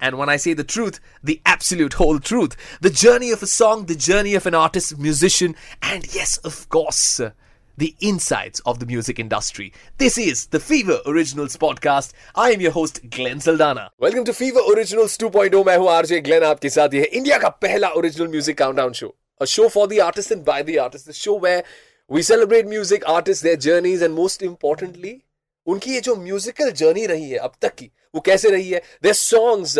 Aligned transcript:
And 0.00 0.16
when 0.16 0.28
I 0.30 0.36
say 0.36 0.54
the 0.54 0.64
truth, 0.64 0.98
the 1.22 1.40
absolute 1.44 1.94
whole 1.94 2.18
truth. 2.18 2.56
The 2.80 2.90
journey 2.90 3.30
of 3.32 3.42
a 3.42 3.46
song, 3.46 3.86
the 3.86 3.94
journey 3.94 4.34
of 4.34 4.46
an 4.46 4.54
artist, 4.54 4.98
musician, 4.98 5.54
and 5.82 6.14
yes, 6.14 6.38
of 6.38 6.68
course, 6.70 7.20
the 7.76 7.94
insides 8.00 8.60
of 8.60 8.78
the 8.78 8.86
music 8.86 9.18
industry. 9.18 9.72
This 9.98 10.16
is 10.16 10.46
the 10.46 10.60
Fever 10.60 11.00
Originals 11.06 11.56
podcast. 11.56 12.12
I 12.34 12.50
am 12.50 12.60
your 12.60 12.72
host, 12.72 13.00
Glenn 13.10 13.40
Saldana. 13.40 13.90
Welcome 13.98 14.24
to 14.24 14.32
Fever 14.32 14.60
Originals 14.74 15.16
2.0. 15.18 15.64
मैं 15.66 15.76
हूं 15.76 15.88
RJ 15.90 16.20
Glenn 16.20 16.44
आपके 16.44 16.70
साथ 16.70 16.94
ये 16.94 17.00
है 17.00 17.06
India 17.20 17.38
का 17.38 17.48
पहला 17.64 17.88
original 18.00 18.28
music 18.28 18.58
countdown 18.58 18.92
show 19.00 19.14
A 19.42 19.46
show 19.46 19.70
for 19.70 19.86
the 19.88 20.00
artists 20.02 20.30
and 20.30 20.44
by 20.44 20.62
the 20.62 20.78
artists. 20.78 21.06
The 21.06 21.14
show 21.14 21.34
where 21.42 21.62
we 22.14 22.22
celebrate 22.22 22.66
music 22.66 23.04
artists, 23.08 23.42
their 23.42 23.56
journeys, 23.56 24.02
and 24.02 24.14
most 24.14 24.42
importantly, 24.42 25.12
उनकी 25.67 25.93
ये 25.93 26.01
जो 26.01 26.15
म्यूजिकल 26.15 26.71
जर्नी 26.71 27.05
रही 27.05 27.29
है 27.29 27.37
अब 27.37 27.53
तक 27.61 27.75
की 27.75 27.91
वो 28.15 28.21
कैसे 28.21 28.49
रही 28.49 28.69
है? 28.69 28.81
Their 29.03 29.17
songs 29.17 29.77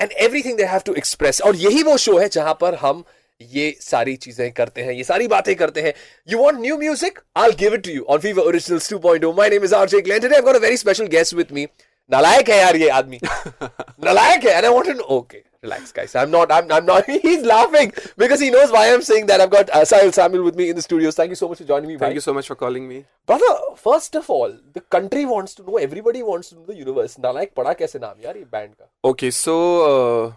and 0.00 0.10
everything 0.26 0.58
they 0.60 0.68
have 0.74 0.84
to 0.88 0.96
express. 0.96 1.42
और 1.42 1.56
यही 1.56 1.82
वो 1.82 1.96
शो 1.96 2.18
है 2.18 2.28
जहाँ 2.28 2.58
पर 2.60 2.74
हम 2.74 3.04
ये 3.40 3.76
सारी 3.80 4.16
चीज़ें 4.16 4.52
करते 4.52 4.82
हैं 4.82 4.92
ये 4.92 5.04
सारी 5.04 5.28
बातें 5.28 5.54
करते 5.56 5.80
हैं। 5.80 5.92
You 6.28 6.38
want 6.38 6.60
new 6.60 6.78
music 6.78 7.18
I 7.36 7.50
give 7.50 7.74
it 7.74 7.84
to 7.84 7.90
you 7.90 8.02
on 8.02 8.18
Fever 8.18 8.42
Originals 8.42 8.92
2.0 8.92 9.36
my 9.36 9.50
name 9.50 9.64
is 9.64 9.74
RJ 9.74 10.00
Glenn 10.00 10.20
today 10.20 10.34
I 10.34 10.42
got 10.42 10.56
a 10.56 10.58
very 10.58 10.76
special 10.76 11.06
guest 11.06 11.34
with 11.34 11.46
me 11.52 11.66
नालायक 12.10 12.50
है 12.50 12.58
यार 12.58 12.76
ये 12.76 12.88
आदमी। 12.88 13.20
नालायक 14.04 14.44
है 14.44 14.62
I 14.62 14.70
want 14.74 14.90
to 14.90 14.94
know 14.94 15.08
okay 15.18 15.47
relax 15.67 15.91
guys 15.99 16.15
I'm 16.21 16.31
not 16.35 16.51
I'm, 16.57 16.71
I'm 16.77 16.85
not 16.91 17.09
he's 17.25 17.43
laughing 17.53 17.93
because 18.23 18.43
he 18.45 18.49
knows 18.57 18.71
why 18.77 18.83
I'm 18.93 19.01
saying 19.09 19.25
that 19.31 19.41
I've 19.45 19.53
got 19.55 19.69
uh, 19.79 19.83
Sahil 19.93 20.13
Samuel 20.19 20.43
with 20.49 20.55
me 20.61 20.69
in 20.73 20.75
the 20.81 20.85
studios 20.87 21.15
thank 21.21 21.35
you 21.37 21.39
so 21.43 21.49
much 21.53 21.63
for 21.63 21.69
joining 21.73 21.89
me 21.93 21.97
Thank 21.97 22.09
bhai. 22.11 22.21
you 22.21 22.25
so 22.29 22.33
much 22.39 22.47
for 22.53 22.59
calling 22.65 22.87
me. 22.93 22.99
brother 23.31 23.51
first 23.87 24.15
of 24.21 24.29
all 24.37 24.55
the 24.79 24.85
country 24.97 25.25
wants 25.33 25.55
to 25.59 25.67
know 25.71 25.77
everybody 25.89 26.23
wants 26.31 26.49
to 26.53 26.59
know 26.61 26.65
the 26.71 26.79
universe 26.85 27.17
नालायक 27.27 27.53
पड़ा 27.57 27.73
कैसे 27.83 27.99
नाम 28.07 28.23
यार 28.25 28.37
ये 28.37 28.45
band 28.55 28.73
का 28.75 28.89
Okay, 29.11 29.31
so 29.41 29.55
uh, 29.89 30.31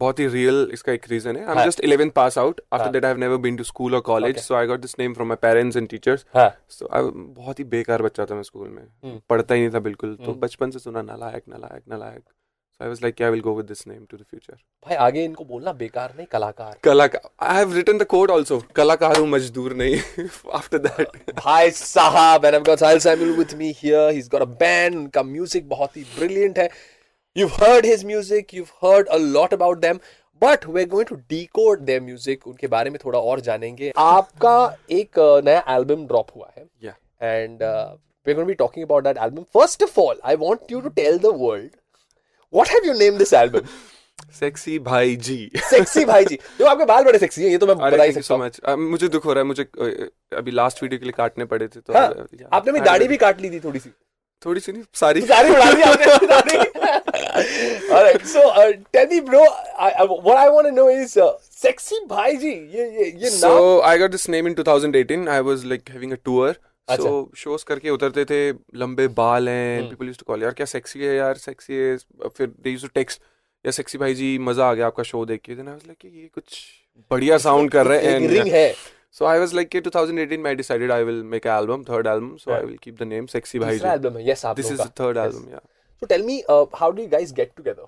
बहुत 0.00 0.18
ही 0.18 0.26
real 0.34 0.56
इसका 0.74 0.92
एक 0.92 1.04
reason 1.12 1.36
है. 1.36 1.42
I'm 1.46 1.56
हाँ. 1.56 1.64
just 1.66 1.80
11th 1.88 2.12
pass 2.14 2.36
out. 2.42 2.60
After 2.72 2.84
हाँ. 2.86 2.92
that, 2.94 3.04
I've 3.04 3.18
never 3.22 3.36
been 3.44 3.56
to 3.58 3.64
school 3.68 3.94
or 3.98 4.00
college, 4.08 4.36
Okay. 4.38 4.44
so 4.46 4.56
I 4.60 4.62
got 4.70 4.82
this 4.86 4.96
name 5.02 5.14
from 5.18 5.28
my 5.32 5.36
parents 5.44 5.76
and 5.80 5.90
teachers. 5.92 6.24
हाँ. 6.36 6.48
So 6.76 6.88
I 6.98 7.02
बहुत 7.38 7.58
ही 7.58 7.64
बेकार 7.74 8.02
बच्चा 8.02 8.24
था 8.30 8.34
मैं 8.34 8.42
स्कूल 8.48 8.68
में. 8.68 8.82
हम्म. 9.04 9.20
पढ़ता 9.30 9.54
ही 9.54 9.60
नहीं 9.60 9.74
था 9.74 9.80
बिल्कुल. 9.88 10.14
तो 10.24 10.34
बचपन 10.46 10.70
से 10.70 10.78
सुना 10.78 11.02
नालायक 11.10 11.42
नालायक 11.48 11.82
नालायक. 11.88 12.22
So 12.78 12.84
I 12.84 12.88
was 12.88 13.02
like, 13.02 13.20
yeah, 13.20 13.26
I 13.26 13.30
will 13.30 13.42
go 13.42 13.52
with 13.52 13.66
this 13.68 13.86
name 13.86 14.06
to 14.10 14.16
the 14.16 14.24
future. 14.24 14.56
भाई 14.86 14.96
आगे 15.06 15.24
इनको 15.24 15.44
बोलना 15.44 15.72
बेकार 15.80 16.14
नहीं 16.16 16.26
कलाकार 16.32 16.78
कलाकार. 16.84 17.28
I 17.38 17.58
have 17.58 17.74
written 17.76 17.98
the 17.98 18.06
quote 18.12 18.30
also. 18.36 18.60
कलाकार 18.76 19.18
हूँ 19.18 19.28
मजदूर 19.28 19.74
नहीं. 19.82 20.00
After 20.60 20.80
that. 20.86 21.18
भाई 21.42 21.70
साहब 21.80 22.46
and 22.46 22.56
I've 22.56 22.64
got 22.64 22.78
Sahil 22.84 23.00
Samuel 23.06 23.36
with 23.36 23.54
me 23.60 23.72
here. 23.82 24.10
He's 24.12 24.28
got 24.36 24.42
a 24.42 24.50
band. 24.64 24.96
उनका 25.02 25.22
म्यूजिक 25.22 25.68
बहुत 25.68 25.96
ही 25.96 26.04
brilliant 26.16 26.58
है. 26.58 26.68
You've 27.40 27.56
heard 27.64 27.84
his 27.84 28.04
music. 28.04 28.52
You've 28.52 28.72
heard 28.84 29.14
a 29.18 29.22
lot 29.38 29.56
about 29.58 29.80
them. 29.86 30.00
But 30.42 30.64
we're 30.66 30.86
going 30.92 31.06
to 31.12 31.16
decode 31.32 31.86
their 31.86 32.00
music. 32.00 32.46
उनके 32.46 32.66
बारे 32.68 32.90
में 32.90 32.98
थोड़ा 33.04 33.18
और 33.18 33.40
जानेंगे. 33.40 33.92
आपका 33.96 34.54
एक 34.90 35.18
uh, 35.18 35.44
नया 35.44 35.64
एल्बम 35.76 36.06
ड्रॉप 36.06 36.30
हुआ 36.36 36.50
है. 36.56 36.66
Yeah. 36.86 36.96
And 37.20 37.62
uh, 37.62 37.96
we're 38.24 38.34
going 38.34 38.46
to 38.46 38.52
be 38.52 38.58
talking 38.64 38.82
about 38.82 39.04
that 39.04 39.18
album. 39.26 39.46
First 39.58 39.82
of 39.82 39.96
all, 40.04 40.16
I 40.24 40.34
want 40.34 40.74
you 40.74 40.80
to 40.82 40.90
what 42.51 42.67
have 42.69 42.85
you 42.85 42.93
named 43.03 43.19
this 43.23 43.33
album? 43.33 43.67
Sexy 44.39 44.77
भाई 44.83 45.15
जी. 45.25 45.37
सेक्सी 45.69 46.03
भाई 46.05 46.25
जी. 46.25 46.37
जो 46.59 46.65
आपके 46.65 46.85
बाल 46.85 47.03
बड़े 47.03 47.19
सेक्सी 47.19 47.43
हैं 47.43 47.49
ये 47.49 47.57
तो 47.57 47.67
मैं 47.67 47.75
बता 47.77 48.03
ही 48.03 48.13
you 48.13 48.21
so. 48.27 48.37
Uh, 48.69 48.75
मुझे 48.77 49.07
दुख 49.07 49.25
हो 49.25 49.33
रहा 49.33 49.41
है 49.41 49.47
मुझे 49.47 49.63
uh, 49.63 50.37
अभी 50.37 50.51
लास्ट 50.51 50.81
वीडियो 50.83 50.99
के 50.99 51.05
लिए 51.05 51.13
काटने 51.17 51.45
पड़े 51.53 51.67
थे 51.67 51.79
तो 51.79 51.93
हाँ, 51.93 52.09
uh, 52.09 52.25
yeah. 52.33 52.47
आपने 52.53 52.79
I- 52.79 52.85
दाढ़ी 52.85 53.07
भी 53.07 53.17
काट 53.25 53.41
ली 53.41 53.49
थी 53.49 53.59
थोड़ी 53.65 53.79
सी. 53.79 53.89
थोड़ी 54.45 54.61
सी 54.61 54.71
नहीं 54.71 54.83
सारी 54.99 55.21
सारी 55.27 55.49
उड़ा 55.49 55.71
दी 55.73 55.81
आपने 55.81 56.27
दाढ़ी. 56.27 56.57
All 57.37 58.03
right, 58.05 58.25
so 58.31 58.41
uh, 58.61 58.71
tell 58.95 59.07
me, 59.07 59.19
bro. 59.21 59.41
I, 59.85 59.89
I, 60.01 60.03
what 60.27 60.37
I 60.37 60.49
want 60.55 60.67
to 60.67 60.71
know 60.71 60.87
is 60.89 61.15
uh, 61.25 61.29
sexy 61.65 61.99
भाई 62.09 62.35
जी. 62.43 62.51
ये 62.77 62.85
ये 62.97 63.05
ये 63.05 63.29
नाम. 63.29 63.39
So 63.39 63.81
I 63.91 63.97
got 64.03 64.15
this 64.17 64.27
name 64.35 64.49
in 64.51 64.55
2018. 64.59 65.27
I 65.35 65.39
was 65.49 65.65
like 65.73 65.89
having 65.97 66.13
a 66.17 66.19
tour. 66.29 66.55
So 66.89 67.29
shows 67.37 67.65
करके 67.67 67.89
उतरते 67.89 68.25
थे 68.25 68.39
लंबे 68.79 69.07
बाल 69.15 69.49
हैं 69.49 69.89
पीपल 69.89 70.07
यूज़ 70.07 70.17
टू 70.19 70.25
कॉल 70.27 70.43
यार 70.43 70.53
क्या 70.53 70.65
सेक्सी 70.67 70.99
है 70.99 71.15
यार 71.15 71.37
सेक्सी 71.37 71.73
है। 71.73 71.95
फिर 72.27 72.47
दे 72.47 72.69
यूज़ 72.69 72.81
टू 72.81 72.89
टेक्स्ट 72.95 73.21
या 73.65 73.71
सेक्सी 73.71 73.97
भाई 73.97 74.13
जी 74.15 74.37
मज़ा 74.41 74.69
आ 74.69 74.73
गया 74.73 74.87
आपका 74.87 75.03
शो 75.03 75.25
देख 75.25 75.41
के। 75.41 75.55
देन 75.55 75.67
आई 75.67 75.73
वाज 75.73 75.87
लाइक 75.87 76.05
ये 76.05 76.29
कुछ 76.33 76.61
बढ़िया 77.11 77.37
साउंड 77.37 77.71
कर 77.71 77.87
रहे 77.87 78.11
हैं 78.11 78.19
रिंग 78.29 78.53
है। 78.53 78.73
सो 79.13 79.25
आई 79.25 79.39
वाज 79.39 79.53
लाइक 79.55 79.69
के 79.69 79.81
2018 79.81 80.37
मैं 80.39 80.55
decided 80.57 80.91
I 80.91 81.03
will 81.03 81.21
make 81.33 81.47
album 81.47 81.83
third 81.83 82.07
album 82.07 82.35
so 82.37 82.51
I 82.51 82.65
will 82.65 82.77
keep 82.83 82.97
the 82.99 83.07
name 83.07 83.25
sexy 83.27 83.59
भाई 83.59 83.79
जी. 83.79 83.87
दिस 84.61 84.71
इज़ 84.71 84.81
थर्ड 84.99 85.17
एल्बम 85.17 85.49
या 85.51 85.59
so 86.01 86.05
tell 86.05 86.23
me 86.23 86.41
how 86.49 86.91
do 86.91 87.01
you 87.01 87.07
guys 87.09 87.33
get 87.33 87.51
together 87.57 87.87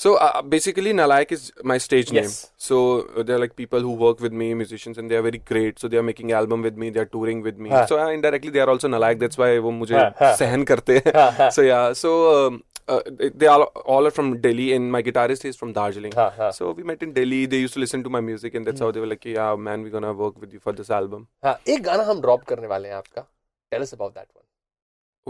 So 0.00 0.10
uh, 0.26 0.40
basically, 0.52 0.92
Nalayak 0.98 1.32
is 1.36 1.42
my 1.70 1.76
stage 1.86 2.10
name. 2.16 2.22
Yes. 2.26 2.36
So 2.66 2.76
uh, 3.00 3.22
they're 3.30 3.40
like 3.42 3.54
people 3.56 3.80
who 3.86 3.90
work 4.02 4.20
with 4.26 4.32
me, 4.42 4.46
musicians, 4.60 5.00
and 5.02 5.10
they 5.10 5.16
are 5.16 5.24
very 5.26 5.40
great. 5.52 5.78
So 5.84 5.88
they 5.94 5.98
are 6.02 6.06
making 6.10 6.32
album 6.38 6.62
with 6.68 6.78
me, 6.84 6.88
they 6.96 7.00
are 7.00 7.10
touring 7.16 7.42
with 7.48 7.58
me. 7.66 7.70
हाँ. 7.70 7.86
So 7.90 7.98
uh, 8.04 8.08
indirectly, 8.18 8.50
they 8.56 8.60
are 8.66 8.70
also 8.74 8.88
Nalayak. 8.94 9.20
That's 9.24 9.40
why 9.42 9.50
वो 9.66 9.70
मुझे 9.80 9.96
हाँ, 9.98 10.10
हाँ. 10.20 10.34
सहन 10.38 10.64
करते 10.70 10.96
हैं. 10.98 11.12
हाँ, 11.20 11.30
हाँ. 11.40 11.50
So 11.58 11.66
yeah, 11.66 11.92
so 12.04 12.12
um, 12.36 12.58
uh, 12.88 13.00
they- 13.20 13.30
they 13.42 13.50
all 13.56 13.64
all 13.96 14.06
are 14.06 14.14
from 14.20 14.32
Delhi, 14.46 14.70
and 14.78 14.90
my 14.96 15.02
guitarist 15.10 15.44
is 15.52 15.60
from 15.64 15.74
Darjeeling. 15.80 16.16
हाँ, 16.22 16.30
हाँ. 16.38 16.50
So 16.60 16.72
we 16.80 16.88
met 16.92 17.02
in 17.08 17.12
Delhi. 17.20 17.42
They 17.56 17.60
used 17.66 17.74
to 17.78 17.82
listen 17.86 18.06
to 18.08 18.14
my 18.18 18.22
music, 18.32 18.58
and 18.60 18.70
that's 18.70 18.86
how 18.86 18.90
they 18.98 19.04
were 19.06 19.12
like, 19.14 19.28
yeah, 19.34 19.54
man, 19.68 19.82
we're 19.88 19.96
gonna 19.98 20.14
work 20.24 20.40
with 20.46 20.58
you 20.58 20.62
for 20.68 20.76
this 20.82 20.94
album. 21.02 21.26
हाँ, 21.44 21.58
एक 21.76 21.82
गाना 21.90 22.08
हम 22.12 22.20
drop 22.28 22.44
करने 22.54 22.72
वाले 22.76 22.88
हैं 22.88 22.94
आपका. 23.02 23.26
Tell 23.74 23.86
us 23.88 23.92
about 23.98 24.14
that 24.20 24.28
one. 24.34 24.46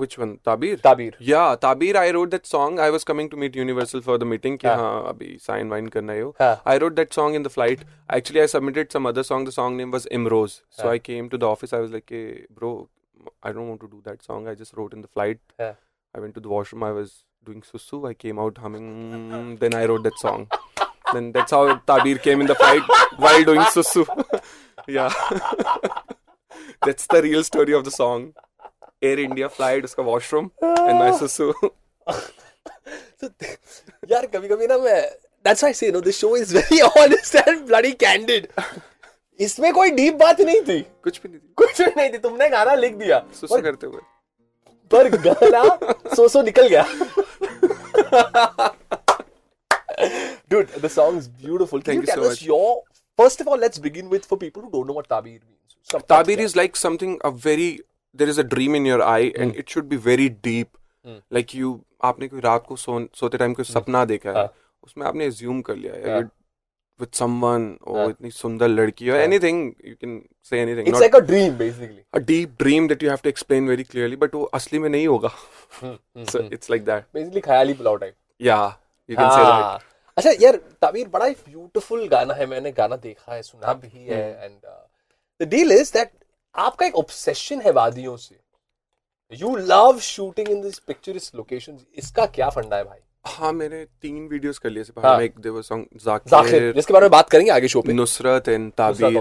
which 0.03 0.17
one? 0.23 0.33
Tabir? 0.49 0.77
Tabir. 0.87 1.13
Yeah 1.31 1.57
tabir 1.65 1.97
i 2.03 2.11
wrote 2.17 2.31
that 2.37 2.47
song. 2.53 2.79
I 2.87 2.91
was 2.97 3.05
coming 3.11 3.31
to 3.35 3.41
meet 3.43 3.57
universal 3.61 4.03
for 4.09 4.17
the 4.23 4.29
meeting 4.33 4.59
ki 4.65 4.69
ha. 4.83 4.87
Abhi 5.13 5.31
sign 5.49 5.75
wine 5.75 5.91
karna 5.97 6.17
hai 6.19 6.21
ho 6.29 6.61
i 6.75 6.77
wrote 6.85 6.97
that 7.01 7.19
song 7.21 7.39
in 7.41 7.47
the 7.49 7.53
flight. 7.59 7.85
Actually 8.19 8.43
i 8.47 8.47
submitted 8.55 8.97
some 8.99 9.11
other 9.13 9.27
song. 9.31 9.47
The 9.51 9.57
song 9.59 9.77
name 9.83 9.97
was 9.99 10.09
imrose. 10.21 10.57
So 10.79 10.89
i 10.95 10.99
came 11.11 11.31
to 11.35 11.43
the 11.45 11.51
office. 11.57 11.77
I 11.81 11.83
was 11.87 11.97
like 11.99 12.15
bro 12.61 12.73
i 13.49 13.53
don't 13.59 13.69
want 13.73 13.81
to 13.87 13.91
do 13.97 14.03
that 14.11 14.23
song. 14.31 14.49
I 14.55 14.55
just 14.63 14.77
wrote 14.81 14.95
in 14.99 15.03
the 15.09 15.13
flight. 15.19 15.41
I 15.61 16.21
went 16.27 16.35
to 16.41 16.45
the 16.49 16.55
washroom. 16.57 16.83
I 16.91 16.93
was 17.01 17.13
doing 17.51 17.63
susu. 17.73 18.03
I 18.13 18.15
came 18.27 18.39
out 18.47 18.59
humming. 18.67 18.87
Then 19.65 19.75
i 19.83 19.85
wrote 19.93 20.09
that 20.11 20.19
song. 20.27 20.49
Then 21.13 21.33
that's 21.37 21.59
how 21.59 21.63
tabir 21.91 22.19
came 22.29 22.41
in 22.47 22.47
the 22.55 22.59
flight 22.65 22.83
while 23.27 23.45
doing 23.53 23.63
susu. 23.77 24.07
Yeah. 24.89 25.13
That's 26.87 27.07
the 27.07 27.21
real 27.23 27.43
story 27.45 27.75
of 27.79 27.85
the 27.85 27.91
song. 27.91 28.23
Air 29.03 29.19
India 29.19 29.49
flight, 29.49 29.85
उसका 29.85 30.03
washroom, 30.05 30.51
and 30.63 30.99
my 30.99 31.11
susu. 31.21 31.53
यार 34.11 34.27
कभी 34.35 34.49
कभी 34.49 34.67
ना 34.67 34.79
मैं 34.79 35.01
that's 35.45 35.63
why 35.63 35.69
I 35.71 35.73
say 35.81 35.87
you 35.89 35.93
know 35.97 36.03
the 36.07 36.13
show 36.13 36.35
is 36.41 36.53
very 36.53 36.81
honest 36.89 37.35
and 37.43 37.67
bloody 37.71 37.93
candid. 38.05 38.49
इसमें 39.47 39.73
कोई 39.75 39.91
deep 39.91 40.15
बात 40.23 40.41
नहीं 40.41 40.61
थी 40.63 40.81
कुछ 41.05 41.21
भी 41.23 41.29
नहीं 41.29 41.39
थी. 41.41 41.53
कुछ 41.57 41.81
भी 41.81 41.91
नहीं 41.97 42.13
थी 42.13 42.19
तुमने 42.25 42.49
गाना 42.51 42.75
लिख 42.75 42.95
दिया 42.95 43.23
सुसु 43.41 43.55
पर, 43.55 43.63
करते 43.63 43.87
हुए. 43.87 44.01
पर 44.95 45.09
गाना 45.27 45.63
सो 46.17 46.29
सो 46.29 46.43
निकल 46.43 46.69
गया 46.75 46.85
dude 50.53 50.69
the 50.85 50.89
song 50.89 51.17
is 51.23 51.29
beautiful 51.29 51.81
can 51.87 51.95
Thank 51.95 52.07
you 52.07 52.13
you 52.13 52.23
so 52.23 52.29
much. 52.29 52.43
your 52.43 52.83
first 53.19 53.41
of 53.45 53.49
all 53.49 53.59
let's 53.65 53.79
begin 53.87 54.09
with 54.15 54.25
for 54.31 54.39
people 54.45 54.63
who 54.63 54.71
don't 54.77 54.87
know 54.91 54.97
what 55.01 55.09
tabir 55.15 55.39
means 55.41 55.77
Some- 55.91 56.05
Tabir 56.13 56.39
is 56.47 56.57
like 56.61 56.77
something 56.83 57.13
a 57.29 57.31
very 57.47 57.69
there 58.15 58.29
is 58.29 58.39
a 58.39 58.45
dream 58.45 58.75
in 58.75 58.85
your 58.85 59.03
eye 59.03 59.33
and 59.37 59.55
it 59.57 59.69
should 59.69 59.89
be 59.89 59.97
very 59.97 60.29
deep. 60.29 60.77
Like 61.31 61.55
you 61.55 61.79
आपने 62.05 62.29
कोई 62.29 62.41
रात 62.41 62.67
को 62.67 62.77
सो, 62.77 63.07
सोते 63.15 63.39
time 63.39 63.55
कोई 63.55 63.65
सपना 63.65 64.05
देखा 64.05 64.31
है 64.31 64.37
हाँ. 64.37 64.53
उसमें 64.85 65.07
आपने 65.07 65.31
assume 65.31 65.63
कर 65.67 65.77
लिया 65.77 65.93
हाँ. 65.93 66.21
है 66.21 66.31
with 67.01 67.15
someone 67.19 67.67
or 67.87 67.97
हाँ. 67.97 68.09
इतनी 68.11 68.31
सुंदर 68.31 68.69
लड़की 68.69 69.09
हाँ. 69.09 69.19
anything 69.27 69.61
you 69.91 69.97
can 69.97 70.17
say 70.51 70.61
anything 70.63 70.87
it's 70.87 70.99
not 70.99 71.03
like 71.03 71.15
a 71.15 71.23
dream 71.27 71.57
basically 71.59 72.05
a 72.13 72.21
deep 72.21 72.57
dream 72.63 72.89
that 72.89 73.03
you 73.03 73.11
have 73.11 73.23
to 73.23 73.33
explain 73.33 73.71
very 73.73 73.87
clearly 73.93 74.19
but 74.25 74.35
वो 74.35 74.43
असली 74.55 74.79
में 74.79 74.89
नहीं 74.89 75.07
होगा 75.07 75.31
so 76.33 76.43
it's 76.57 76.73
like 76.75 76.85
that 76.91 77.09
basically 77.19 77.43
ख्याली 77.45 77.75
pulao 77.75 77.97
type 77.97 78.15
yeah 78.41 78.71
you 79.09 79.17
can 79.17 79.31
say 79.31 79.45
that 79.45 79.63
हाँ. 79.63 79.79
अच्छा 80.17 80.31
यार 80.41 80.57
ताबीर 80.83 81.09
बड़ा 81.09 81.27
ही 81.27 81.35
ब्यूटीफुल 81.49 82.07
गाना 82.09 82.35
है 82.35 82.47
मैंने 82.47 82.73
गाना 82.73 82.97
देखा 83.05 83.35
है 83.35 83.43
सुना 83.43 83.73
भी 83.83 84.05
है 84.07 84.23
and 84.45 84.59
the 85.41 85.49
deal 85.49 85.73
is 85.73 85.93
that 85.93 86.13
आपका 86.55 86.87
एक 86.87 86.95
ऑब्सेशन 86.97 87.61
है 87.61 87.71
वादियों 87.73 88.17
से 88.17 88.39
you 89.33 89.55
love 89.57 89.99
shooting 90.01 90.49
in 90.49 90.61
this 90.63 90.79
picturesque 90.87 91.31
location 91.35 91.79
इसका 91.99 92.27
क्या 92.35 92.49
फंडा 92.51 92.77
है 92.77 92.85
भाई 92.85 92.99
हाँ 93.27 93.53
मैंने 93.53 93.85
तीन 94.03 94.27
वीडियोस 94.29 94.59
कर 94.59 94.71
लिए 94.71 94.83
हाँ. 94.99 95.17
मेक 95.19 95.39
देवर 95.41 95.63
सॉन्ग 95.63 95.99
जाकिर 96.05 96.73
जिसके 96.75 96.93
बारे 96.93 97.05
में 97.05 97.11
बात 97.11 97.31
करेंगे 97.31 97.51
आगे 97.53 97.69
शो 97.69 97.83
पे 97.83 97.93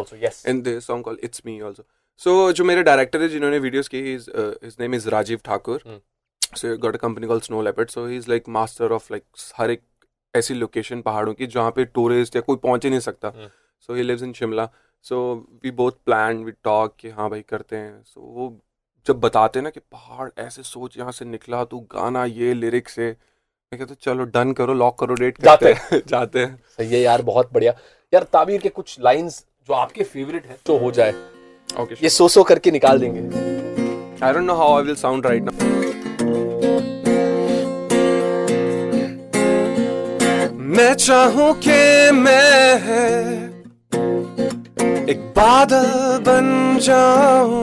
also, 0.01 0.15
yes. 0.17 0.43
and 0.45 0.63
there's 0.63 0.77
a 0.77 0.87
song 0.87 1.03
called 1.03 1.25
It's 1.27 1.45
Me 1.45 1.55
also. 1.61 1.83
सो 2.21 2.51
जो 2.51 2.63
मेरे 2.63 2.83
डायरेक्टर 2.83 3.21
है 3.21 3.27
जिन्होंने 3.29 3.59
वीडियोस 3.59 3.87
की 3.87 4.01
his 4.03 4.25
name 4.79 4.95
is 4.95 5.09
Rajeev 5.09 5.39
Thakur. 5.45 5.83
So 6.53 6.75
got 6.77 6.95
a 6.95 6.99
company 6.99 7.27
called 7.27 7.43
Snow 7.43 7.61
Leopard 7.61 7.89
so 7.89 8.05
he 8.07 8.17
is 8.17 8.29
like 8.29 8.49
master 8.49 8.91
of 8.91 9.07
like 9.11 9.23
हर 9.55 9.71
एक 9.71 9.81
ऐसी 10.33 10.53
location 10.53 11.01
पहाड़ों 11.01 11.33
की 11.33 11.47
जहाँ 11.47 11.71
पे 11.71 11.85
टूरिस्ट 11.87 12.35
या 12.35 12.41
कोई 12.41 12.57
पहुँच 12.57 12.83
ही 12.83 12.89
नहीं 12.89 12.99
सकता. 13.01 13.31
So 13.89 13.93
he 13.93 14.03
lives 14.03 14.23
in 14.23 14.33
Shimla 14.33 14.69
so 15.05 15.17
we 15.63 15.71
both 15.71 15.91
plan 16.05 16.43
we 16.43 16.51
talk 16.63 16.95
कि 16.99 17.09
हाँ 17.09 17.29
भाई 17.29 17.41
करते 17.49 17.75
हैं। 17.75 18.01
सो 18.05 18.19
so, 18.19 18.27
वो 18.27 18.57
जब 19.07 19.19
बताते 19.19 19.59
हैं 19.59 19.63
ना 19.63 19.69
कि 19.69 19.79
पहाड़ 19.79 20.29
ऐसे 20.39 20.63
सोच 20.63 20.97
यहाँ 20.97 21.11
से 21.11 21.25
निकला 21.25 21.63
तू 21.63 21.79
गाना 21.93 22.25
ये 22.25 22.53
लिरिक्स 22.53 22.93
से 22.93 23.07
मैं 23.71 23.79
कहता 23.79 23.89
हूँ, 23.89 23.97
चलो 24.01 24.23
डन 24.25 24.51
करो 24.53 24.73
लॉक 24.73 24.97
करो 24.99 25.15
डेट 25.15 25.41
जाते 25.41 25.73
हैं। 25.73 26.01
जाते 26.07 26.39
हैं। 26.39 26.55
सही 26.77 26.89
है 26.89 26.99
यार 27.01 27.21
बहुत 27.21 27.53
बढ़िया। 27.53 27.73
यार 28.13 28.23
ताबीर 28.33 28.61
के 28.61 28.69
कुछ 28.69 28.99
लाइंस 28.99 29.43
जो 29.67 29.73
आपके 29.73 30.03
फेवरेट 30.03 30.45
है 30.45 30.57
तो 30.65 30.77
हो 30.77 30.91
जाए। 30.91 31.11
ओके 31.69 31.95
ये 32.03 32.09
सो 32.09 32.27
सो 32.27 32.43
करके 32.43 32.71
निकाल 32.71 32.99
देंगे। 32.99 33.47
I 34.19 34.31
don't 34.35 34.49
know 34.49 34.55
how 34.59 34.69
I 34.77 34.81
will 34.85 34.97
sound 35.01 35.25
right 35.25 35.43
now. 35.43 35.53
मैं 40.75 40.93
चाहूँ 40.95 41.53
कि 41.65 42.11
मैं 42.11 43.38
एक 45.11 45.19
बादल 45.37 45.85
बन 46.25 46.47
जाऊँ। 46.81 47.61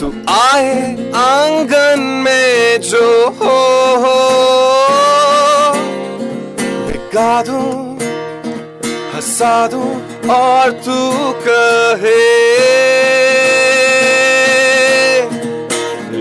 तू 0.00 0.08
आए 0.32 0.72
आँगन 1.20 2.00
में 2.24 2.80
जो 2.90 3.06
हो। 3.38 3.56
भिगा 6.88 7.32
दूँ, 7.48 7.72
हंसा 9.14 9.54
दूँ 9.74 9.90
और 10.36 10.70
तू 10.86 10.98
कहे, 11.46 12.18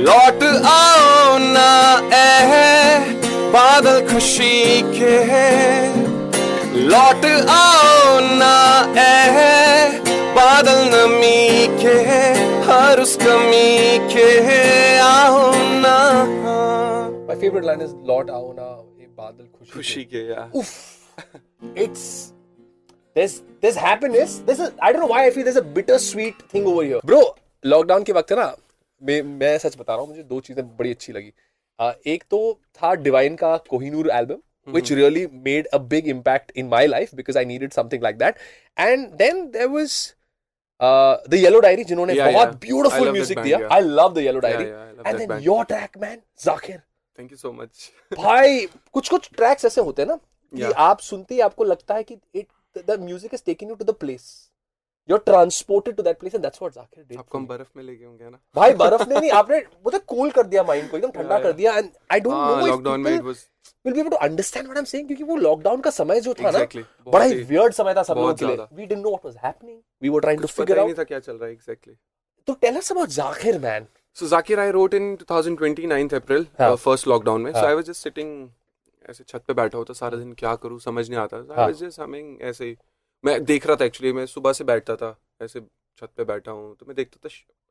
लौट 0.07 0.43
आओ 0.71 1.37
ना 1.49 1.71
ए 2.15 2.99
बादल 3.53 3.99
खुशी 4.11 4.81
के 4.95 5.17
लौट 6.89 7.25
आओ 7.49 7.88
कमी 13.98 13.98
के 14.12 14.98
आओ 15.00 15.50
ना 15.82 15.96
my 17.26 17.36
favourite 17.36 17.64
line 17.64 17.80
is 17.82 17.94
lot 18.08 18.30
आओ 18.30 18.52
ना 18.58 18.66
ये 19.00 19.06
बादल 19.16 19.46
खुशी 19.58 19.72
खुशी 19.72 20.04
के 20.12 20.22
या 20.28 20.48
Oof. 20.58 20.70
It's 21.84 22.04
there's 23.16 23.34
there's 23.64 23.76
happiness. 23.84 24.36
There's 24.46 24.60
a 24.60 24.70
I 24.86 24.92
don't 24.92 25.02
know 25.04 25.10
why 25.14 25.24
I 25.26 25.32
feel 25.36 25.48
there's 25.48 25.60
a 25.62 25.66
bittersweet 25.78 26.46
thing 26.54 26.70
over 26.72 26.86
here. 26.86 27.02
Bro, 27.12 27.20
lockdown 27.64 28.02
के 28.02 28.12
वक्त 28.12 28.32
है 28.32 28.38
ना 28.38 28.46
मैं 29.02 29.20
मैं 29.42 29.56
सच 29.58 29.76
बता 29.78 29.92
रहा 29.92 30.00
हूँ 30.00 30.08
मुझे 30.08 30.22
दो 30.32 30.40
चीजें 30.48 30.64
बड़ी 30.76 30.90
अच्छी 30.90 31.12
लगी 31.12 31.32
uh, 31.78 31.92
एक 32.06 32.24
तो 32.30 32.40
था 32.80 32.94
डिवाइन 33.06 33.36
का 33.44 33.56
Kohinoor 33.70 34.10
album 34.14 34.42
which 34.66 34.90
really 34.96 35.22
made 35.46 35.66
a 35.76 35.78
big 35.88 36.06
impact 36.10 36.52
in 36.60 36.68
my 36.68 36.86
life 36.90 37.10
because 37.16 37.38
I 37.38 37.48
needed 37.48 37.74
something 37.78 38.04
like 38.04 38.20
that. 38.20 38.38
And 38.84 39.18
then 39.22 39.40
there 39.56 39.66
was 39.72 39.96
the 40.81 41.33
Yellow 41.33 41.59
Diary 41.59 41.83
जिन्होंने 41.83 42.13
बहुत 42.15 42.55
ब्यूटीफुल 42.61 43.11
म्यूज़िक 43.11 43.39
दिया. 43.39 43.57
I 43.71 43.81
love 43.81 44.13
the 44.13 44.17
Yellow 44.19 44.39
Diary 44.39 44.63
and 45.05 45.17
then 45.17 45.39
your 45.41 45.65
track 45.65 45.97
man 45.97 46.17
Zakir 46.39 46.77
thank 47.17 47.31
you 47.31 47.37
so 47.37 47.51
much 47.53 47.91
भाई 48.17 48.65
कुछ 48.93 49.09
कुछ 49.09 49.29
tracks 49.37 49.65
ऐसे 49.65 49.81
होते 49.81 50.01
हैं 50.01 50.09
ना 50.09 50.15
कि 50.53 50.71
आप 50.83 50.99
सुनते 51.01 51.35
ही 51.35 51.41
आपको 51.41 51.63
लगता 51.63 51.95
है 51.95 52.03
कि 52.03 52.17
it 52.35 52.47
the 52.87 52.99
music 53.01 53.33
is 53.33 53.43
taking 53.45 53.69
you 53.71 53.75
to 53.75 53.85
the 53.85 53.95
place 53.95 54.29
you 55.09 55.15
are 55.15 55.21
transported 55.25 55.95
to 55.95 56.03
that 56.03 56.19
place 56.19 56.35
and 56.35 56.43
that's 56.43 56.61
what 56.61 56.73
Zakir 56.73 57.03
did 57.03 57.17
आपको 57.19 57.37
हम 57.37 57.45
बर्फ़ 57.47 57.69
में 57.77 57.83
लेके 57.83 58.05
होंगे 58.05 58.29
ना 58.29 58.39
भाई 58.55 58.73
बर्फ़ 58.81 59.07
ने 59.09 59.19
नहीं 59.19 59.31
आपने 59.41 59.57
मतलब 59.87 60.01
कूल 60.07 60.31
कर 60.31 60.47
दिया 60.47 60.63
माइंड 60.63 60.89
को 60.91 60.97
एकदम 60.97 61.11
ठंडा 61.11 61.39
कर 61.39 61.53
दिया 61.53 61.77
and 61.77 61.89
I 62.11 62.19
don't 62.19 62.33
know 62.35 62.67
lockdown 62.67 63.01
में 63.01 63.13
it 63.13 63.21
was 63.23 63.45
will 63.85 63.93
be 63.93 63.99
able 63.99 64.09
to 64.09 64.17
understand 64.27 64.65
what 64.65 64.77
I 64.77 64.81
am 64.81 64.85
saying 64.85 65.07
क्योंकि 65.07 65.23
वो 65.23 65.35
लॉकडाउन 65.37 65.81
का 65.81 65.89
समय 65.97 66.21
जो 66.21 66.33
था 66.33 66.49
Exactly, 66.51 66.81
ना 66.81 67.11
बड़ा 67.11 67.25
ही 67.25 67.43
वियर्ड 67.43 67.73
समय 67.73 67.93
था 67.93 68.03
सब 68.03 68.17
लोगों 68.17 68.33
के 68.33 68.45
लिए। 68.45 68.55
We 68.55 68.85
didn't 68.85 69.03
know 69.03 69.09
what 69.09 69.25
was 69.25 69.37
happening 69.45 69.79
we 70.01 70.09
were 70.09 70.21
trying 70.21 70.41
to 70.41 70.47
figure 70.47 70.77
ही 70.77 70.81
नहीं 70.81 70.89
आउट 70.89 70.99
था 70.99 71.03
क्या 71.03 71.19
चल 71.19 71.33
रहा 71.33 71.45
है 71.45 71.51
एग्जैक्टली 71.53 71.95
तो 72.47 72.53
tell 72.61 72.77
us 72.77 72.91
about 72.91 73.09
Zakir 73.21 73.59
man 73.59 73.87
So 74.17 74.27
Zakir, 74.29 74.55
I 74.61 74.63
wrote 74.75 74.93
in 74.97 75.03
2020 75.17 75.83
9th 75.89 76.13
April, 76.17 76.45
हाँ. 76.59 76.69
uh, 76.69 76.77
first 76.85 77.07
lockdown 77.09 77.43
में. 77.43 77.51
So 77.51 77.59
हाँ. 77.59 77.67
I 77.73 77.75
was 77.79 77.89
just 77.89 78.05
sitting 78.05 78.31
ऐसे 79.09 79.23
छत 79.23 79.43
पे 79.47 79.53
बैठा 79.53 79.77
होता 79.77 79.93
सारा 79.93 80.17
दिन 80.17 80.33
क्या 80.39 80.55
करूँ 80.63 80.79
समझ 80.79 81.09
नहीं 81.09 81.19
आता. 81.19 81.41
So 81.43 81.53
I 81.53 81.59
हाँ. 81.59 81.67
was 81.67 81.83
just 81.83 82.01
humming 82.03 82.31
ऐसे 82.41 82.65
ही. 82.65 82.75
मैं 83.23 83.43
देख 83.45 83.67
रहा 83.67 83.75
था 83.75 83.85
एक्चुअली 83.85 84.13
मैं 84.13 84.25
सुबह 84.25 84.53
से 84.53 84.63
बैठता 84.63 84.95
था 84.95 85.17
ऐसे 85.41 85.61
छत 85.97 86.11
पे 86.17 86.23
बैठा 86.23 86.51
हूँ 86.51 86.75
तो 86.75 86.85
मैं 86.85 86.95
देखता 86.95 87.29
था 87.29 87.29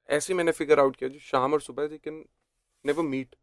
ऐसे 0.09 0.33
ही 0.33 0.37
मैंने 0.37 0.53
फिगर 0.53 0.81
आउट 0.81 0.97
किया 0.97 1.11
जो 1.11 1.19
शाम 1.19 1.53
और 1.53 1.61
सुबह 1.61 1.87
दे 1.87 1.99
कैन 1.99 2.25
नेवर 2.85 3.05
मीट 3.05 3.37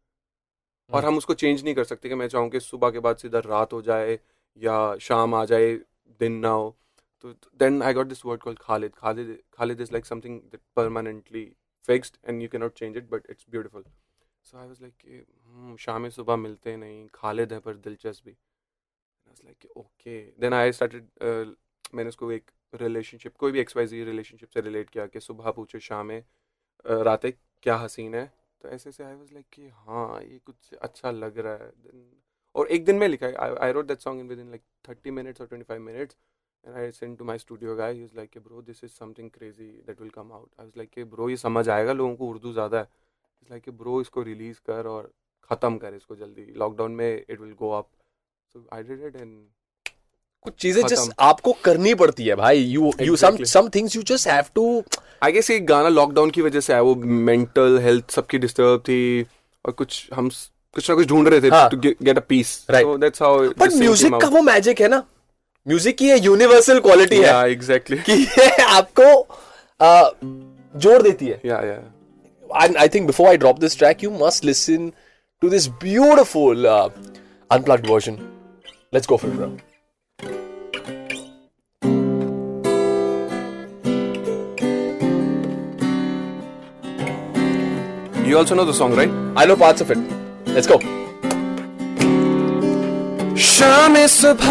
और 0.90 1.04
हम 1.04 1.16
उसको 1.18 1.34
चेंज 1.34 1.62
नहीं 1.64 1.74
कर 1.74 1.84
सकते 1.84 2.08
कि 2.08 2.14
मैं 2.14 2.28
चाहूँ 2.28 2.50
कि 2.50 2.60
सुबह 2.60 2.90
के 2.90 2.98
बाद 2.98 3.16
सीधा 3.16 3.38
रात 3.38 3.72
हो 3.72 3.82
जाए 3.82 4.18
या 4.56 4.76
शाम 4.98 5.34
आ 5.34 5.44
जाए 5.44 5.74
दिन 6.20 6.32
ना 6.32 6.48
हो। 6.48 6.76
तो 7.20 7.32
then 7.58 7.82
I 7.82 7.94
got 7.94 8.06
this 8.06 8.24
word 8.26 8.40
called 8.42 8.58
Khalid 8.58 8.94
खालिद 8.94 9.38
Khalid 9.52 9.80
is 9.80 9.92
like 9.92 10.06
something 10.06 10.40
that 10.40 10.60
permanently 10.76 11.44
fixed 11.88 12.16
and 12.28 12.42
you 12.42 12.48
can 12.48 12.60
not 12.60 12.74
change 12.74 12.96
it 12.96 13.08
but 13.10 13.30
it's 13.30 13.46
beautiful 13.50 13.84
so 14.42 14.58
I 14.58 14.66
was 14.68 14.82
like 14.82 15.76
शाम 15.80 16.08
सुबह 16.08 16.36
मिलते 16.36 16.76
नहीं 16.76 17.06
खालिद 17.14 17.52
है 17.52 17.58
पर 17.60 17.76
दिलचस्पी। 17.76 18.30
I 18.30 18.36
was 19.28 19.40
like 19.44 19.76
okay 19.76 20.20
then 20.40 20.54
I 20.54 20.72
started 20.72 21.54
मैंने 21.96 22.08
उसको 22.08 22.30
एक 22.32 22.50
रिलेशनशिप 22.74 23.36
कोई 23.38 23.52
भी 23.52 23.60
एक्स 23.60 23.76
वाई 23.76 23.86
जी 23.86 24.04
रिलेशनशिप 24.04 24.48
से 24.50 24.60
रिलेट 24.60 24.90
किया 24.90 25.06
कि 25.06 25.20
सुबह 25.20 25.50
पूछो, 25.50 25.78
शाम 25.80 26.06
में 26.06 26.24
रातें 26.86 27.32
क्या 27.62 27.76
हसीन 27.76 28.14
है 28.14 28.26
तो 28.62 28.68
ऐसे 28.68 28.88
ऐसे 28.90 29.04
आई 29.04 29.14
वाज 29.14 29.32
लाइक 29.32 29.46
कि 29.52 29.68
हाँ 29.68 30.22
ये 30.22 30.38
कुछ 30.46 30.72
अच्छा 30.74 31.10
लग 31.10 31.38
रहा 31.38 31.54
है। 31.54 31.72
और 32.54 32.68
एक 32.68 32.84
दिन 32.84 32.96
में 32.96 33.06
लिखा 33.08 33.26
I 33.64 33.72
wrote 33.72 33.86
that 33.86 33.98
song 34.00 34.20
in 34.20 34.28
with 34.28 34.38
in 34.40 34.48
like 34.50 34.62
thirty 34.88 35.10
minutes 35.10 35.40
और 35.40 35.46
twenty 35.46 35.64
five 35.68 35.80
minutes 35.82 36.16
and 36.64 36.76
I 36.76 36.90
send 36.92 37.16
to 37.18 37.24
my 37.24 37.38
studio 37.38 37.74
guy 37.76 37.92
he 37.94 38.04
like 38.16 38.38
bro 38.44 38.62
this 38.62 38.82
is 38.84 38.90
something 38.92 39.30
crazy 39.30 39.66
that 39.86 40.00
will 40.00 40.10
come 40.10 40.32
out 40.32 40.60
I 40.60 40.70
like 40.76 40.90
के 40.90 41.04
bro 41.06 41.28
ये 41.30 41.36
समझ 41.36 41.68
आएगा 41.68 41.92
लोगों 41.92 42.16
को 42.16 42.28
उर्दू 42.28 42.52
ज़्यादा 42.52 42.78
है। 42.78 42.88
Is 43.42 43.50
like 43.50 43.68
bro 43.78 44.00
इसको 44.00 44.22
रिलीज़ 44.22 44.60
कर 44.66 44.86
और 44.86 45.12
ख़त्म 45.50 45.78
कर 45.78 45.94
इसको 45.94 46.16
जल्दी। 46.16 46.44
लॉकडाउन 46.56 46.92
में 46.92 47.24
it 47.28 47.40
will 47.40 47.52
go 47.54 47.70
up 47.72 47.90
so 48.54 48.66
I 48.72 48.82
did 48.82 49.02
it 49.04 49.16
and 49.16 49.46
कुछ 50.44 50.54
चीज़ें 50.62 50.82
जस्ट 50.86 51.12
आपको 51.20 51.52
करनी 51.64 51.94
पड़ती 52.02 52.24
है 52.24 52.34
भाई। 52.36 52.58
You 52.58 52.92
you 53.02 53.16
some 53.16 53.36
some 53.52 53.68
things 53.74 53.96
you 53.96 54.02
just 54.10 54.28
have 54.28 54.44
to 54.54 54.82
I 55.22 55.32
guess 55.32 55.50
ये 55.50 55.58
गाना 55.70 55.88
लॉकडाउन 55.88 56.30
की 56.30 56.42
वजह 56.42 56.60
से 56.60 56.72
आया 56.72 56.82
वो 56.82 56.94
मेंटल 57.30 57.78
हेल्थ 57.82 58.10
सबकी 58.10 58.38
डिस्टर्ब 58.38 58.80
थी 58.88 59.00
और 59.64 59.72
कुछ 59.72 60.08
हम 60.14 60.28
कुछ 60.76 60.90
ना 60.90 60.96
कुछ 60.96 61.06
ढूंढ 61.08 61.28
रहे 61.28 61.40
थे. 61.40 61.50
To 61.70 61.76
get 61.78 62.16
a 62.16 62.22
peace 62.28 62.48
so 62.70 62.96
that's 62.98 63.22
how 63.22 63.48
but 63.58 63.72
music 63.72 64.20
का 64.22 64.28
वो 64.28 64.42
मैजिक 64.42 64.80
है 64.80 64.88
ना। 64.88 65.02
म्यूज़िक 65.66 65.96
की 65.98 66.08
ये 66.08 66.18
यूनिवर्सल 66.20 66.80
क्वालिटी 66.80 67.16
है। 67.16 67.26
या 67.26 67.44
एग्जैक्टली 67.44 67.98
कि 68.08 68.12
ये 68.12 68.48
आपको 68.62 69.10
जोड़ 70.80 71.02
देती 71.02 71.26
है। 71.26 71.40
या 71.46 71.60
या 71.66 71.82
and 72.64 72.76
I 72.78 72.84
think 72.88 73.08
before 73.08 73.26
I 73.28 73.36
drop 73.36 73.58
this 73.62 73.74
track, 73.78 74.02
you 74.04 74.10
must 74.18 74.44
listen 74.48 74.84
to 75.42 75.48
this 75.54 75.66
beautiful 75.80 76.68
uh, 76.74 76.88
unplugged 77.50 77.88
version. 77.92 78.20
Let's 78.92 79.06
go 79.06 79.18
You 88.36 88.40
also 88.40 88.54
know 88.54 88.66
the 88.66 88.74
song, 88.74 88.94
right? 88.94 89.08
I 89.34 89.46
know 89.46 89.56
parts 89.56 89.80
of 89.80 89.90
it. 89.90 89.96
Let's 90.46 90.66
go. 90.66 90.76
शाम 93.44 93.94
सुबह 94.12 94.50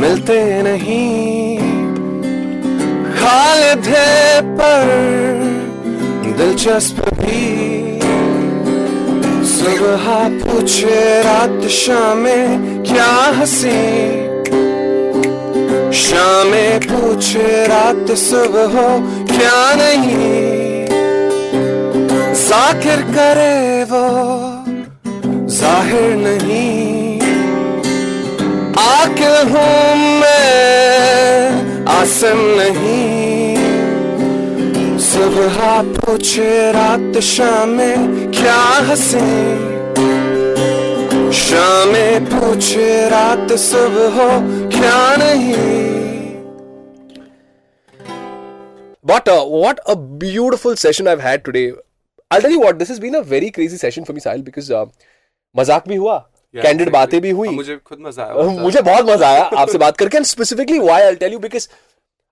मिलते 0.00 0.36
नहीं 0.66 1.56
खालिद 3.16 3.88
है 3.94 4.40
पर 4.60 4.92
दिलचस्प 6.36 7.00
भी 7.20 7.40
सुबह 9.54 10.06
पूछे 10.44 11.00
रात 11.28 11.68
शामें 11.78 12.84
क्या 12.90 13.12
हँसी 13.38 13.78
शामें 16.02 16.80
पूछे 16.90 17.48
रात 17.72 18.14
सुबह 18.26 18.76
क्या 19.34 19.58
नहीं 19.82 20.63
जाकिर 22.54 23.00
करे 23.14 23.84
वो 23.90 24.00
ज़ाहिर 25.54 26.10
नहीं। 26.16 27.20
आकिल 28.82 29.34
हूँ 29.52 29.94
मैं 30.20 31.84
आसम 31.94 32.42
नहीं। 32.58 33.56
सुबह 35.06 35.56
पूछे 35.98 36.50
रात 36.72 37.18
शाम 37.30 37.76
क्या 38.38 38.60
हंसे? 38.88 39.24
शाम 41.40 41.92
पूछे 42.34 42.88
रात 43.08 43.52
सुबह 43.64 44.20
हो 44.20 44.28
क्या 44.76 45.00
नहीं? 45.16 45.56
But 49.12 49.26
uh, 49.28 49.42
what 49.62 49.82
a 49.86 49.96
beautiful 49.96 50.76
session 50.84 51.12
I've 51.14 51.26
had 51.30 51.44
today. 51.44 51.72
I'll 52.34 52.46
tell 52.46 52.54
you 52.56 52.60
what, 52.60 52.78
this 52.78 52.92
has 52.94 53.00
been 53.00 53.16
a 53.16 53.22
very 53.32 53.50
crazy 53.58 53.80
session 53.80 54.06
for 54.06 54.14
me, 54.14 54.24
Sahil, 54.26 54.44
because 54.44 54.70
uh, 54.72 54.86
मज़ाक 55.54 55.88
भी 55.88 55.96
हुआ 55.96 56.16
कैंडिड 56.54 56.86
yeah, 56.86 56.92
बातें 56.92 57.20
भी 57.20 57.30
हुई। 57.30 57.48
मुझे 57.54 57.76
खुद 57.86 57.98
मज़ा 58.00 58.24
आया 58.24 58.34
uh, 58.34 58.58
मुझे, 58.58 58.80
बहुत 58.82 59.06
मज़ा 59.06 59.28
आया 59.28 59.42
आपसे 59.62 59.78
बात 59.78 59.96
करके 59.96 60.16
and 60.16 60.26
specifically 60.26 60.78
why 60.78 61.02
I 61.02 61.14
tell 61.16 61.32
you 61.32 61.38
because 61.38 61.68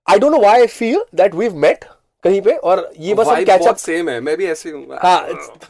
I 0.07 0.19
don't 0.19 0.31
know 0.31 0.39
why 0.39 0.59
I 0.59 0.67
feel 0.67 1.03
that 1.15 1.35
we 1.35 1.45
have 1.45 1.55
met 1.65 1.85
कहीं 2.23 2.41
पे 2.41 2.51
और 2.69 2.91
ये 2.99 3.13
बस 3.13 3.27
हम 3.27 3.43
कैच 3.45 3.67
अप 3.67 3.75
सेम 3.77 4.09
है 4.09 4.19
मैं 4.21 4.35
भी 4.37 4.45
ऐसे 4.45 4.69
हूँ 4.69 4.97
हाँ। 5.01 5.17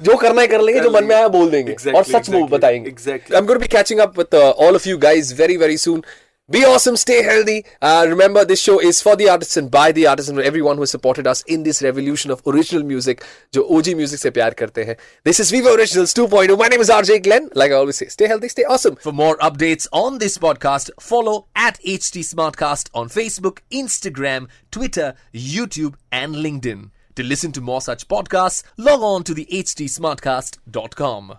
जो 0.02 0.16
करना 0.18 0.42
है 0.42 0.48
कर 0.48 0.62
लेंगे 0.62 0.82
जो 0.82 0.90
मन 0.92 1.04
में 1.04 1.16
आया 1.16 1.28
बोल 1.28 1.50
देंगे 1.50 1.74
exactly, 1.74 1.96
और 1.96 2.04
सच 2.04 2.30
exactly, 2.30 2.50
बताएँगे। 2.52 3.12
I 3.12 3.38
am 3.38 3.46
gonna 3.46 3.60
be 3.60 3.68
catching 3.68 4.00
up 4.00 4.20
with 4.20 4.36
all 4.36 4.75
of 4.75 4.88
you 4.90 4.98
guys 5.08 5.34
very 5.40 5.58
very 5.58 5.78
soon 5.78 6.04
Be 6.50 6.64
awesome, 6.64 6.97
stay 6.97 7.23
healthy. 7.23 7.66
Uh, 7.83 8.07
remember, 8.09 8.42
this 8.42 8.59
show 8.59 8.80
is 8.80 9.02
for 9.02 9.14
the 9.16 9.28
artists 9.28 9.59
and 9.59 9.71
by 9.71 9.92
the 9.92 10.07
artists 10.07 10.30
and 10.30 10.40
everyone 10.40 10.76
who 10.76 10.80
has 10.83 10.90
supported 10.90 11.26
us 11.26 11.42
in 11.42 11.62
this 11.62 11.83
revolution 11.83 12.30
of 12.30 12.40
original 12.47 12.83
music, 12.83 13.23
जो 13.52 13.64
OG 13.68 13.88
music 13.88 14.21
से 14.21 14.30
प्यार 14.30 14.54
करते 14.54 14.85
हैं. 14.85 14.97
This 15.25 15.40
is 15.40 15.50
Viva 15.50 15.75
Originals 15.75 16.14
2.0. 16.14 16.59
My 16.59 16.68
name 16.68 16.80
is 16.80 16.88
RJ 16.88 17.23
Glenn. 17.23 17.50
Like 17.54 17.71
I 17.71 17.75
always 17.75 17.97
say, 17.97 18.09
stay 18.09 18.28
healthy, 18.28 18.49
stay 18.49 18.64
awesome. 18.64 18.97
For 18.97 19.12
more 19.12 19.37
updates 19.49 19.87
on 19.92 20.16
this 20.25 20.38
podcast, 20.38 20.88
follow 20.99 21.49
at 21.54 21.78
HT 21.85 22.25
Smartcast 22.30 22.88
on 22.95 23.11
Facebook, 23.11 23.59
Instagram, 23.71 24.49
Twitter, 24.71 25.14
YouTube, 25.35 25.97
and 26.11 26.35
LinkedIn. 26.35 26.90
To 27.16 27.23
listen 27.23 27.52
to 27.52 27.61
more 27.61 27.83
such 27.83 28.09
podcasts, 28.09 28.62
log 28.78 29.02
on 29.02 29.23
to 29.25 29.35
the 29.35 29.47
htsmartcast.com. 29.52 31.38